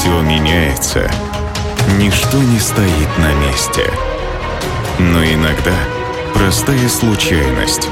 [0.00, 1.10] Все меняется.
[1.98, 3.84] Ничто не стоит на месте.
[4.98, 5.74] Но иногда
[6.32, 7.86] простая случайность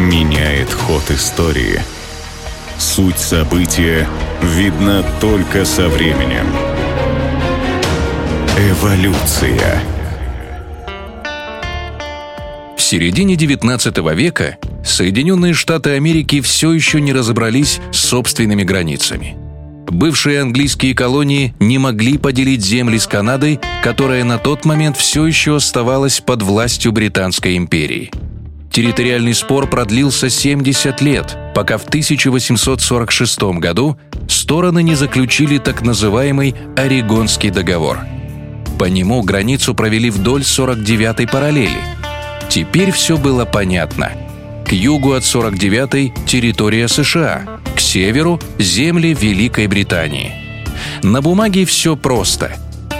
[0.00, 1.82] меняет ход истории.
[2.78, 4.08] Суть события
[4.42, 6.46] видна только со временем.
[8.56, 9.82] Эволюция.
[12.74, 19.49] В середине XIX века Соединенные Штаты Америки все еще не разобрались с собственными границами.
[19.88, 25.56] Бывшие английские колонии не могли поделить земли с Канадой, которая на тот момент все еще
[25.56, 28.10] оставалась под властью Британской империи.
[28.70, 37.50] Территориальный спор продлился 70 лет, пока в 1846 году стороны не заключили так называемый Орегонский
[37.50, 37.98] договор.
[38.78, 41.80] По нему границу провели вдоль 49-й параллели.
[42.48, 44.12] Теперь все было понятно–
[44.70, 50.34] к югу от 49-й– территория США, к северу– земли Великой Британии.
[51.02, 52.52] На бумаге все просто,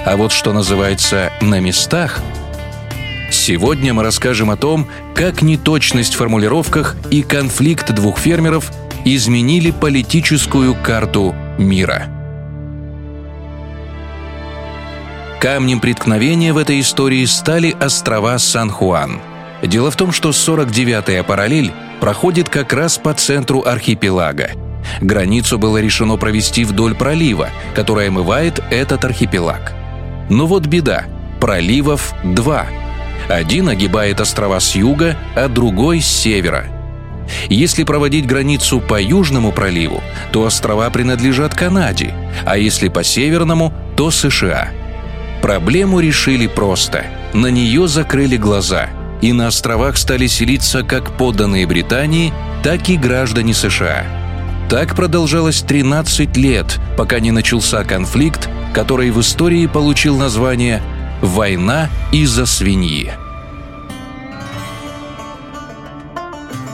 [0.07, 2.21] а вот что называется на местах–
[3.31, 8.73] Сегодня мы расскажем о том, как неточность в формулировках и конфликт двух фермеров
[9.05, 12.09] изменили политическую карту мира.
[15.41, 19.21] Камнем преткновения в этой истории стали острова Сан-Хуан–
[19.63, 24.53] Дело в том, что 49-я параллель проходит как раз по центру архипелага.
[25.01, 29.73] Границу было решено провести вдоль пролива, который омывает этот архипелаг.
[30.29, 31.05] Но вот беда.
[31.41, 32.67] Проливов два.
[33.29, 36.67] Один огибает острова с юга, а другой с севера.
[37.49, 42.13] Если проводить границу по Южному проливу, то острова принадлежат Канаде,
[42.45, 44.71] а если по Северному, то США.
[45.41, 47.05] Проблему решили просто.
[47.33, 48.89] На нее закрыли глаза–
[49.21, 54.05] и на островах стали селиться как подданные Британии, так и граждане США.
[54.71, 60.81] Так продолжалось 13 лет, пока не начался конфликт, который в истории получил название
[61.21, 63.13] «Война из-за свиньи».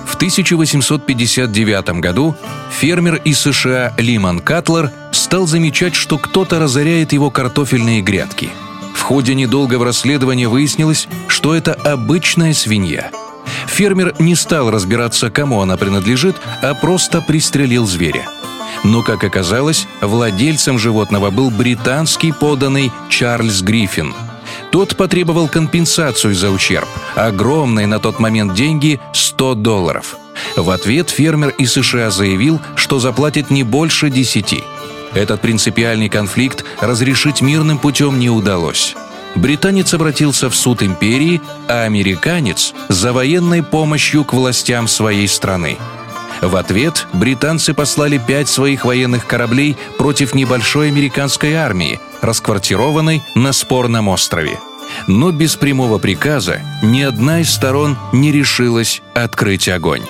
[0.07, 2.37] В 1859 году
[2.71, 8.51] фермер из США Лиман Катлер стал замечать, что кто-то разоряет его картофельные грядки–
[8.97, 13.11] в ходе недолгого расследования выяснилось, что это обычная свинья.
[13.69, 18.29] Фермер не стал разбираться, кому она принадлежит, а просто пристрелил зверя.
[18.85, 24.15] Но, как оказалось, владельцем животного был британский поданный Чарльз Гриффин.
[24.71, 30.17] Тот потребовал компенсацию за ущерб, огромные на тот момент деньги– 100 долларов.
[30.57, 34.63] В ответ фермер из США заявил, что заплатит не больше 10.
[35.15, 38.95] Этот принципиальный конфликт разрешить мирным путем не удалось.
[39.37, 45.77] Британец обратился в суд империи, а американец– за военной помощью к властям своей страны.
[46.41, 54.09] В ответ британцы послали пять своих военных кораблей против небольшой американской армии, расквартированной на спорном
[54.09, 54.59] острове.
[55.07, 60.03] Но без прямого приказа ни одна из сторон не решилась открыть огонь.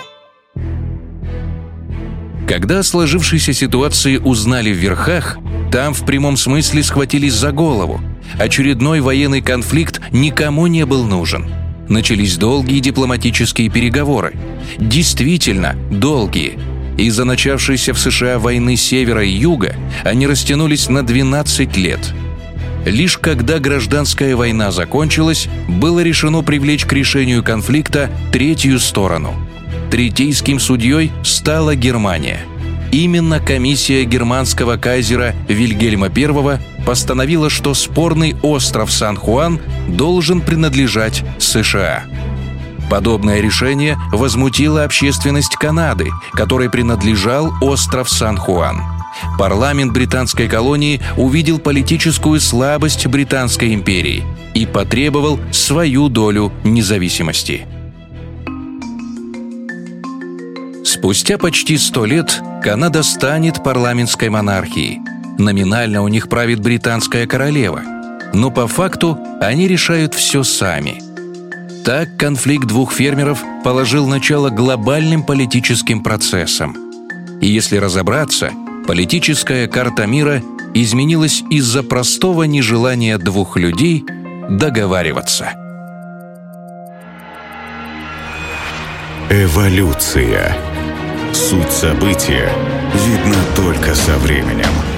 [2.48, 5.37] Когда о сложившейся ситуации узнали в верхах,
[5.72, 8.00] там в прямом смысле схватились за голову.
[8.38, 11.47] Очередной военный конфликт никому не был нужен.
[11.88, 14.34] Начались долгие дипломатические переговоры.
[14.78, 16.59] Действительно, долгие.
[16.98, 22.00] Из-за начавшейся в США войны севера и юга они растянулись на 12 лет.
[22.84, 29.34] Лишь когда гражданская война закончилась, было решено привлечь к решению конфликта третью сторону–
[29.91, 32.41] Третейским судьей стала Германия.
[32.91, 42.04] Именно комиссия германского кайзера Вильгельма I постановила, что спорный остров Сан-Хуан должен принадлежать США.
[42.88, 48.80] Подобное решение возмутило общественность Канады, которой принадлежал остров Сан-Хуан.
[49.38, 57.66] Парламент британской колонии увидел политическую слабость Британской империи и потребовал свою долю независимости.
[60.84, 65.00] Спустя почти сто лет Канада станет парламентской монархией.
[65.38, 67.83] Номинально у них правит британская королева.
[68.33, 71.03] Но по факту они решают все сами.
[71.85, 76.77] Так конфликт двух фермеров положил начало глобальным политическим процессам.
[77.41, 78.50] И если разобраться,
[78.87, 80.43] политическая карта мира
[80.75, 84.05] изменилась из-за простого нежелания двух людей
[84.49, 85.53] договариваться.
[89.31, 90.56] Эволюция.
[91.33, 92.50] Суть события
[92.94, 94.95] видна только со временем.